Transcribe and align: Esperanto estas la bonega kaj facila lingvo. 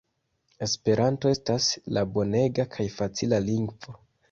Esperanto 0.65 1.33
estas 1.33 1.67
la 1.99 2.05
bonega 2.17 2.67
kaj 2.79 2.89
facila 2.97 3.45
lingvo. 3.53 3.99